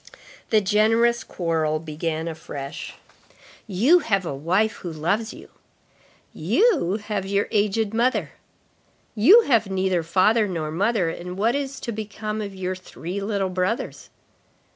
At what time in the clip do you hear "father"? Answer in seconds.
10.01-10.47